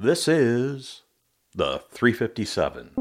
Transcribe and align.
This 0.00 0.28
is 0.28 1.02
the 1.56 1.82
357. 1.90 2.92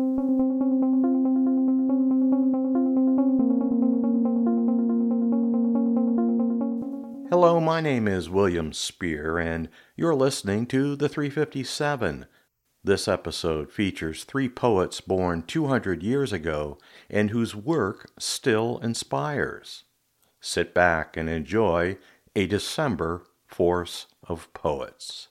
Hello, 7.29 7.59
my 7.59 7.81
name 7.81 8.07
is 8.07 8.31
William 8.31 8.73
Spear, 8.73 9.37
and 9.37 9.69
you're 9.95 10.15
listening 10.15 10.65
to 10.65 10.95
the 10.95 11.07
357. 11.07 12.25
This 12.83 13.07
episode 13.07 13.71
features 13.71 14.23
three 14.23 14.49
poets 14.49 14.99
born 14.99 15.43
200 15.43 16.01
years 16.01 16.33
ago 16.33 16.79
and 17.11 17.29
whose 17.29 17.53
work 17.53 18.09
still 18.17 18.79
inspires. 18.79 19.83
Sit 20.41 20.73
back 20.73 21.15
and 21.15 21.29
enjoy 21.29 21.99
a 22.35 22.47
December 22.47 23.21
force 23.45 24.07
of 24.27 24.51
poets. 24.55 25.27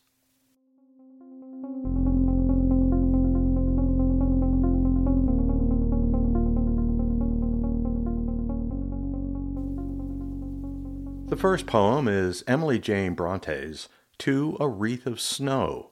The 11.37 11.43
first 11.43 11.67
poem 11.67 12.09
is 12.09 12.43
Emily 12.47 12.79
Jane 12.79 13.13
Bronte's 13.13 13.91
To 14.21 14.57
a 14.59 14.71
Wreath 14.71 15.05
of 15.05 15.21
Snow. 15.21 15.91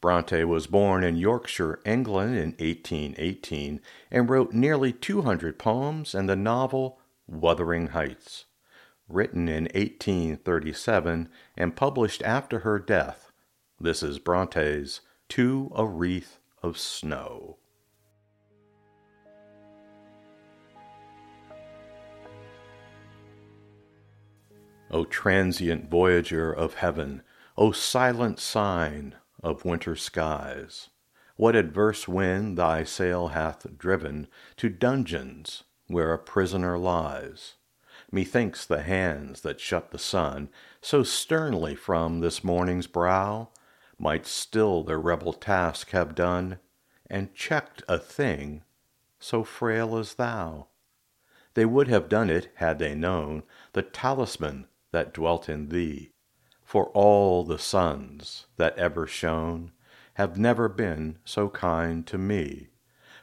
Bronte 0.00 0.44
was 0.44 0.66
born 0.66 1.04
in 1.04 1.16
Yorkshire, 1.16 1.80
England 1.84 2.38
in 2.38 2.52
1818 2.52 3.82
and 4.10 4.30
wrote 4.30 4.54
nearly 4.54 4.90
200 4.90 5.58
poems 5.58 6.14
and 6.14 6.26
the 6.26 6.36
novel 6.36 6.98
Wuthering 7.26 7.88
Heights. 7.88 8.46
Written 9.10 9.46
in 9.46 9.64
1837 9.64 11.28
and 11.54 11.76
published 11.76 12.22
after 12.22 12.60
her 12.60 12.78
death, 12.78 13.30
this 13.78 14.02
is 14.02 14.18
Bronte's 14.18 15.02
To 15.28 15.70
a 15.74 15.84
Wreath 15.84 16.38
of 16.62 16.78
Snow. 16.78 17.58
O 24.94 25.06
transient 25.06 25.88
voyager 25.88 26.52
of 26.52 26.74
heaven, 26.74 27.22
O 27.56 27.72
silent 27.72 28.38
sign 28.38 29.14
of 29.42 29.64
winter 29.64 29.96
skies, 29.96 30.90
What 31.36 31.56
adverse 31.56 32.06
wind 32.06 32.58
thy 32.58 32.84
sail 32.84 33.28
hath 33.28 33.78
driven 33.78 34.28
To 34.58 34.68
dungeons 34.68 35.64
where 35.86 36.12
a 36.12 36.18
prisoner 36.18 36.76
lies? 36.76 37.54
Methinks 38.10 38.66
the 38.66 38.82
hands 38.82 39.40
that 39.40 39.60
shut 39.60 39.92
the 39.92 39.98
sun 39.98 40.50
So 40.82 41.02
sternly 41.02 41.74
from 41.74 42.20
this 42.20 42.44
morning's 42.44 42.86
brow 42.86 43.48
Might 43.98 44.26
still 44.26 44.82
their 44.82 45.00
rebel 45.00 45.32
task 45.32 45.92
have 45.92 46.14
done, 46.14 46.58
And 47.08 47.34
checked 47.34 47.82
a 47.88 47.98
thing 47.98 48.62
so 49.18 49.42
frail 49.42 49.96
as 49.96 50.16
thou. 50.16 50.66
They 51.54 51.64
would 51.64 51.88
have 51.88 52.10
done 52.10 52.28
it 52.28 52.50
had 52.56 52.78
they 52.78 52.94
known 52.94 53.44
The 53.72 53.82
talisman 53.82 54.66
that 54.92 55.12
dwelt 55.12 55.48
in 55.48 55.68
thee. 55.68 56.12
For 56.64 56.86
all 56.94 57.44
the 57.44 57.58
suns 57.58 58.46
that 58.56 58.78
ever 58.78 59.06
shone 59.06 59.72
Have 60.14 60.38
never 60.38 60.68
been 60.68 61.18
so 61.24 61.48
kind 61.48 62.06
to 62.06 62.16
me. 62.16 62.68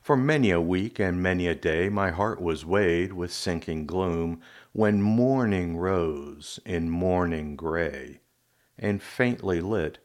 For 0.02 0.17
many 0.17 0.52
a 0.52 0.61
week 0.61 1.00
and 1.00 1.22
many 1.23 1.48
a 1.48 1.56
day 1.56 1.89
My 1.89 2.11
heart 2.11 2.42
was 2.42 2.66
weighed 2.66 3.14
with 3.14 3.31
sinking 3.31 3.86
gloom, 3.86 4.42
When 4.72 5.02
morning 5.02 5.78
rose 5.78 6.59
in 6.66 6.89
morning 6.89 7.56
gray, 7.56 8.22
And 8.78 9.02
faintly 9.02 9.61
lit 9.61 10.00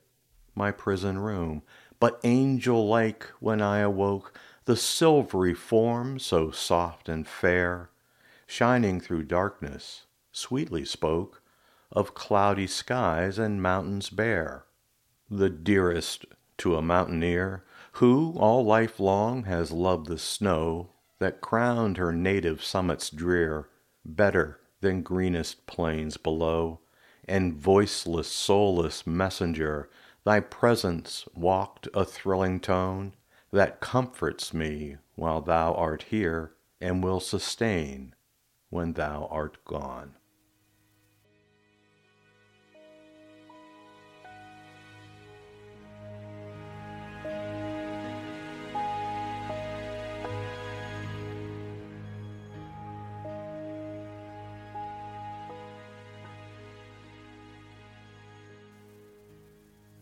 my 0.54 0.70
prison 0.70 1.18
room. 1.18 1.62
But 2.00 2.20
angel 2.24 2.86
like 2.86 3.24
when 3.40 3.60
I 3.60 3.78
awoke, 3.78 4.38
The 4.64 4.76
silvery 4.76 5.54
form 5.54 6.18
so 6.18 6.50
soft 6.50 7.08
and 7.08 7.26
fair, 7.26 7.90
Shining 8.46 9.00
through 9.00 9.24
darkness, 9.24 10.06
sweetly 10.32 10.84
spoke 10.84 11.42
of 11.94 12.14
cloudy 12.14 12.66
skies 12.66 13.38
and 13.38 13.62
mountains 13.62 14.10
bare. 14.10 14.64
The 15.30 15.50
dearest 15.50 16.26
to 16.58 16.76
a 16.76 16.82
mountaineer, 16.82 17.64
who 17.92 18.34
all 18.36 18.64
life 18.64 18.98
long 18.98 19.44
has 19.44 19.70
loved 19.72 20.06
the 20.06 20.18
snow 20.18 20.90
that 21.18 21.40
crowned 21.40 21.96
her 21.96 22.12
native 22.12 22.62
summits 22.62 23.10
drear, 23.10 23.68
better 24.04 24.60
than 24.80 25.02
greenest 25.02 25.66
plains 25.66 26.16
below, 26.16 26.80
and 27.26 27.54
voiceless, 27.54 28.28
soulless 28.28 29.06
messenger, 29.06 29.88
thy 30.24 30.40
presence 30.40 31.24
walked 31.34 31.88
a 31.94 32.04
thrilling 32.04 32.60
tone 32.60 33.12
that 33.52 33.80
comforts 33.80 34.52
me 34.52 34.96
while 35.14 35.40
thou 35.40 35.72
art 35.74 36.04
here 36.10 36.52
and 36.80 37.02
will 37.02 37.20
sustain 37.20 38.14
when 38.68 38.94
thou 38.94 39.28
art 39.30 39.64
gone. 39.64 40.14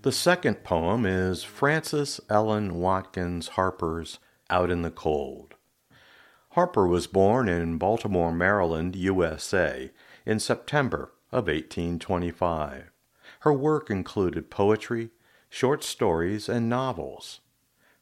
The 0.02 0.10
second 0.10 0.64
poem 0.64 1.06
is 1.06 1.44
Frances 1.44 2.20
Ellen 2.28 2.80
Watkins 2.80 3.50
Harper's 3.50 4.18
Out 4.50 4.68
in 4.68 4.82
the 4.82 4.90
Cold. 4.90 5.54
Harper 6.50 6.88
was 6.88 7.06
born 7.06 7.48
in 7.48 7.78
Baltimore, 7.78 8.32
Maryland, 8.32 8.96
USA, 8.96 9.92
in 10.26 10.40
September 10.40 11.12
of 11.30 11.46
1825. 11.46 12.90
Her 13.42 13.52
work 13.52 13.90
included 13.90 14.50
poetry, 14.50 15.10
short 15.48 15.84
stories, 15.84 16.48
and 16.48 16.68
novels. 16.68 17.38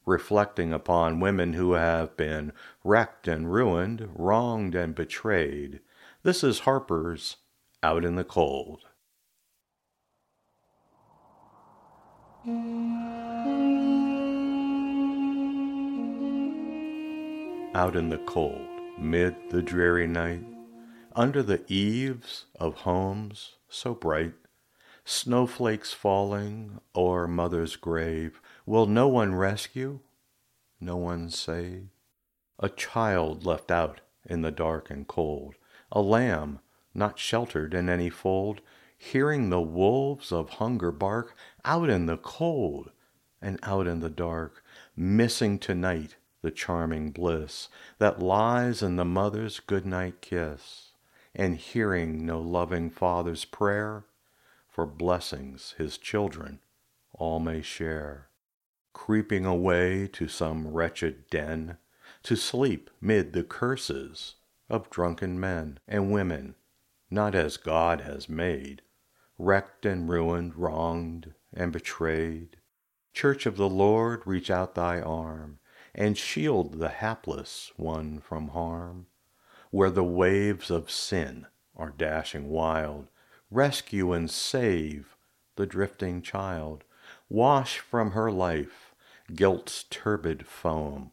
Reflecting 0.03 0.73
upon 0.73 1.19
women 1.19 1.53
who 1.53 1.73
have 1.73 2.17
been 2.17 2.51
wrecked 2.83 3.27
and 3.27 3.53
ruined, 3.53 4.09
wronged 4.15 4.73
and 4.73 4.95
betrayed, 4.95 5.81
this 6.23 6.43
is 6.43 6.61
Harper's 6.61 7.37
Out 7.83 8.03
in 8.03 8.15
the 8.15 8.23
Cold. 8.23 8.85
Out 17.73 17.95
in 17.95 18.09
the 18.09 18.17
cold, 18.17 18.67
mid 18.99 19.33
the 19.49 19.61
dreary 19.61 20.05
night, 20.05 20.43
Under 21.15 21.41
the 21.41 21.63
eaves 21.71 22.47
of 22.59 22.81
homes 22.81 23.55
so 23.69 23.93
bright, 23.93 24.33
Snowflakes 25.05 25.93
falling 25.93 26.81
o'er 26.93 27.29
mother's 27.29 27.77
grave, 27.77 28.41
Will 28.65 28.87
no 28.87 29.07
one 29.07 29.35
rescue, 29.35 30.01
no 30.81 30.97
one 30.97 31.29
save? 31.29 31.87
A 32.59 32.67
child 32.67 33.45
left 33.45 33.71
out 33.71 34.01
in 34.25 34.41
the 34.41 34.51
dark 34.51 34.89
and 34.89 35.07
cold, 35.07 35.55
A 35.93 36.01
lamb 36.01 36.59
not 36.93 37.19
sheltered 37.19 37.73
in 37.73 37.87
any 37.87 38.09
fold, 38.09 38.59
hearing 38.97 39.49
the 39.49 39.61
wolves 39.61 40.33
of 40.33 40.49
hunger 40.49 40.91
bark 40.91 41.37
out 41.63 41.89
in 41.89 42.05
the 42.05 42.17
cold 42.17 42.91
and 43.41 43.57
out 43.63 43.87
in 43.87 44.01
the 44.01 44.09
dark, 44.09 44.61
missing 44.93 45.57
tonight 45.57 46.17
the 46.41 46.51
charming 46.51 47.11
bliss 47.11 47.69
that 47.99 48.19
lies 48.19 48.81
in 48.81 48.95
the 48.95 49.05
mother's 49.05 49.59
goodnight 49.59 50.21
kiss, 50.21 50.91
and 51.35 51.57
hearing 51.57 52.25
no 52.25 52.39
loving 52.41 52.89
father's 52.89 53.45
prayer 53.45 54.05
for 54.67 54.85
blessings 54.85 55.75
his 55.77 55.97
children 55.97 56.59
all 57.13 57.39
may 57.39 57.61
share, 57.61 58.29
creeping 58.93 59.45
away 59.45 60.07
to 60.07 60.27
some 60.27 60.67
wretched 60.67 61.29
den 61.29 61.77
to 62.23 62.35
sleep 62.35 62.89
mid 62.99 63.33
the 63.33 63.43
curses 63.43 64.35
of 64.69 64.89
drunken 64.89 65.39
men 65.39 65.79
and 65.87 66.11
women, 66.11 66.55
not 67.09 67.35
as 67.35 67.57
God 67.57 68.01
has 68.01 68.27
made 68.29 68.81
wrecked 69.41 69.85
and 69.87 70.07
ruined, 70.07 70.55
wronged 70.55 71.33
and 71.53 71.71
betrayed. 71.71 72.57
Church 73.13 73.45
of 73.45 73.57
the 73.57 73.67
Lord, 73.67 74.21
reach 74.25 74.51
out 74.51 74.75
thy 74.75 75.01
arm 75.01 75.59
and 75.93 76.17
shield 76.17 76.79
the 76.79 76.89
hapless 76.89 77.71
one 77.75 78.19
from 78.19 78.49
harm. 78.49 79.07
Where 79.69 79.89
the 79.89 80.03
waves 80.03 80.69
of 80.69 80.91
sin 80.91 81.47
are 81.75 81.89
dashing 81.89 82.49
wild, 82.49 83.07
rescue 83.49 84.11
and 84.13 84.29
save 84.29 85.15
the 85.55 85.65
drifting 85.65 86.21
child. 86.21 86.83
Wash 87.29 87.79
from 87.79 88.11
her 88.11 88.31
life 88.31 88.93
guilt's 89.35 89.83
turbid 89.83 90.45
foam. 90.45 91.11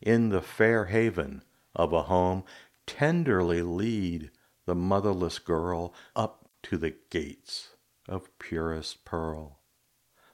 In 0.00 0.30
the 0.30 0.42
fair 0.42 0.86
haven 0.86 1.42
of 1.74 1.92
a 1.92 2.04
home, 2.04 2.44
tenderly 2.86 3.62
lead 3.62 4.30
the 4.66 4.74
motherless 4.74 5.38
girl 5.38 5.94
up 6.16 6.48
to 6.62 6.76
the 6.76 6.94
gates 7.10 7.70
of 8.08 8.36
purest 8.38 9.04
pearl. 9.04 9.60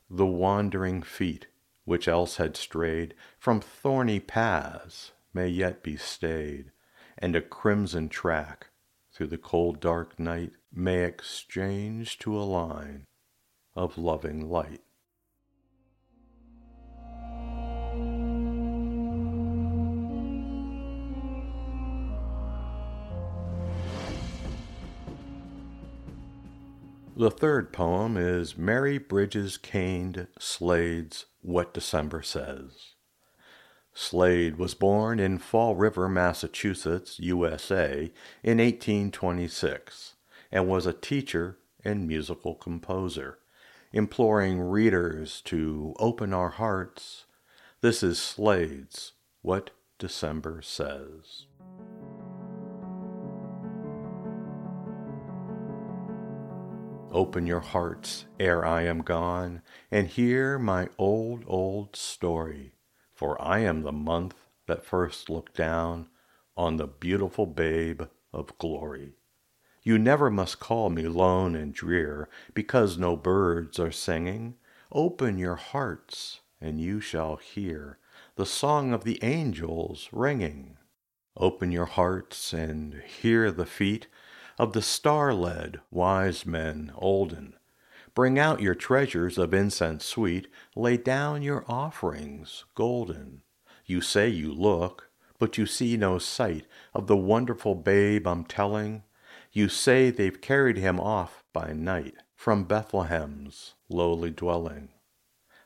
The 0.08 0.26
wandering 0.26 1.02
feet 1.02 1.48
which 1.86 2.06
else 2.06 2.36
had 2.36 2.56
strayed 2.56 3.14
from 3.38 3.60
thorny 3.60 4.20
paths, 4.20 5.12
may 5.32 5.48
yet 5.48 5.82
be 5.82 5.96
stayed, 5.96 6.70
and 7.16 7.34
a 7.34 7.40
crimson 7.40 8.10
track 8.10 8.66
through 9.12 9.28
the 9.28 9.38
cold 9.38 9.80
dark 9.80 10.18
night 10.18 10.52
may 10.70 11.04
exchange 11.04 12.18
to 12.18 12.36
a 12.36 12.44
line 12.44 13.06
of 13.74 13.96
loving 13.96 14.50
light. 14.50 14.82
The 27.18 27.30
third 27.30 27.72
poem 27.72 28.18
is 28.18 28.58
Mary 28.58 28.98
Bridges 28.98 29.56
Caned 29.56 30.26
Slade's 30.38 31.24
What 31.40 31.72
December 31.72 32.20
Says. 32.20 32.92
Slade 33.94 34.58
was 34.58 34.74
born 34.74 35.18
in 35.18 35.38
Fall 35.38 35.76
River, 35.76 36.10
Massachusetts, 36.10 37.18
USA, 37.18 38.12
in 38.42 38.58
1826, 38.58 40.16
and 40.52 40.68
was 40.68 40.84
a 40.84 40.92
teacher 40.92 41.56
and 41.82 42.06
musical 42.06 42.54
composer, 42.54 43.38
imploring 43.94 44.60
readers 44.60 45.40
to 45.46 45.94
open 45.98 46.34
our 46.34 46.50
hearts. 46.50 47.24
This 47.80 48.02
is 48.02 48.18
Slade's 48.18 49.12
What 49.40 49.70
December 49.98 50.60
Says. 50.60 51.46
Open 57.12 57.46
your 57.46 57.60
hearts 57.60 58.26
ere 58.38 58.64
I 58.64 58.82
am 58.82 59.02
gone, 59.02 59.62
and 59.90 60.06
hear 60.06 60.58
my 60.58 60.88
old, 60.98 61.44
old 61.46 61.96
story, 61.96 62.72
for 63.14 63.40
I 63.40 63.60
am 63.60 63.82
the 63.82 63.92
month 63.92 64.34
that 64.66 64.84
first 64.84 65.30
looked 65.30 65.56
down 65.56 66.08
on 66.56 66.76
the 66.76 66.86
beautiful 66.86 67.46
babe 67.46 68.02
of 68.32 68.58
glory. 68.58 69.14
You 69.82 69.98
never 69.98 70.30
must 70.30 70.58
call 70.58 70.90
me 70.90 71.06
lone 71.06 71.54
and 71.54 71.72
drear, 71.72 72.28
because 72.54 72.98
no 72.98 73.16
birds 73.16 73.78
are 73.78 73.92
singing. 73.92 74.56
Open 74.90 75.38
your 75.38 75.56
hearts, 75.56 76.40
and 76.60 76.80
you 76.80 77.00
shall 77.00 77.36
hear 77.36 77.98
the 78.34 78.46
song 78.46 78.92
of 78.92 79.04
the 79.04 79.22
angels 79.22 80.08
ringing. 80.12 80.76
Open 81.36 81.70
your 81.70 81.86
hearts 81.86 82.52
and 82.52 83.02
hear 83.04 83.50
the 83.50 83.66
feet 83.66 84.06
of 84.58 84.72
the 84.72 84.82
star 84.82 85.34
led 85.34 85.80
wise 85.90 86.46
men 86.46 86.92
olden. 86.96 87.54
Bring 88.14 88.38
out 88.38 88.62
your 88.62 88.74
treasures 88.74 89.36
of 89.36 89.52
incense 89.52 90.04
sweet, 90.04 90.48
lay 90.74 90.96
down 90.96 91.42
your 91.42 91.64
offerings 91.68 92.64
golden. 92.74 93.42
You 93.84 94.00
say 94.00 94.28
you 94.28 94.52
look, 94.52 95.10
but 95.38 95.58
you 95.58 95.66
see 95.66 95.96
no 95.96 96.18
sight 96.18 96.66
of 96.94 97.06
the 97.06 97.16
wonderful 97.16 97.74
babe 97.74 98.26
I'm 98.26 98.44
telling. 98.44 99.02
You 99.52 99.68
say 99.68 100.10
they've 100.10 100.40
carried 100.40 100.78
him 100.78 100.98
off 100.98 101.44
by 101.52 101.72
night 101.72 102.14
from 102.34 102.64
Bethlehem's 102.64 103.74
lowly 103.88 104.30
dwelling. 104.30 104.90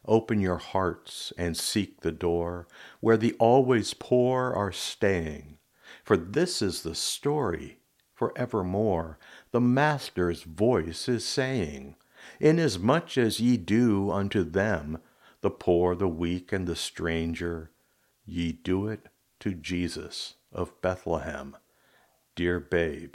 Open 0.04 0.40
your 0.40 0.58
hearts 0.58 1.32
and 1.36 1.56
seek 1.56 2.00
the 2.00 2.12
door 2.12 2.66
where 3.00 3.16
the 3.16 3.34
always 3.34 3.94
poor 3.94 4.52
are 4.52 4.72
staying, 4.72 5.58
for 6.02 6.16
this 6.16 6.62
is 6.62 6.82
the 6.82 6.94
story 6.94 7.79
forevermore. 8.20 9.18
The 9.50 9.62
Master's 9.62 10.42
voice 10.42 11.08
is 11.08 11.24
saying, 11.24 11.96
Inasmuch 12.38 13.16
as 13.16 13.40
ye 13.40 13.56
do 13.56 14.10
unto 14.10 14.44
them, 14.44 14.98
the 15.40 15.48
poor, 15.48 15.94
the 15.94 16.06
weak, 16.06 16.52
and 16.52 16.66
the 16.66 16.76
stranger, 16.76 17.70
ye 18.26 18.52
do 18.52 18.88
it 18.88 19.08
to 19.38 19.54
Jesus 19.54 20.34
of 20.52 20.78
Bethlehem, 20.82 21.56
dear 22.36 22.60
babe 22.60 23.14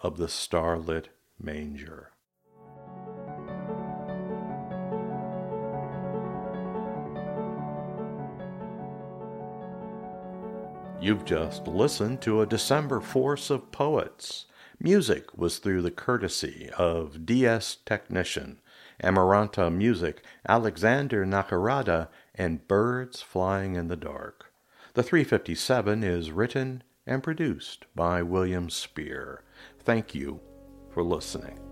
of 0.00 0.16
the 0.16 0.28
starlit 0.28 1.08
manger. 1.36 2.12
You've 11.02 11.24
just 11.24 11.66
listened 11.66 12.20
to 12.22 12.42
a 12.42 12.46
December 12.46 13.00
Force 13.00 13.48
of 13.48 13.72
Poets. 13.72 14.44
Music 14.78 15.34
was 15.34 15.56
through 15.56 15.80
the 15.80 15.90
courtesy 15.90 16.68
of 16.76 17.24
DS 17.24 17.78
Technician, 17.86 18.60
Amaranta 19.02 19.74
Music, 19.74 20.22
Alexander 20.46 21.24
Nakarada, 21.24 22.08
and 22.34 22.68
Birds 22.68 23.22
Flying 23.22 23.76
in 23.76 23.88
the 23.88 23.96
Dark. 23.96 24.52
The 24.92 25.02
357 25.02 26.04
is 26.04 26.32
written 26.32 26.82
and 27.06 27.22
produced 27.22 27.86
by 27.94 28.20
William 28.20 28.68
Spear. 28.68 29.42
Thank 29.78 30.14
you 30.14 30.40
for 30.90 31.02
listening. 31.02 31.69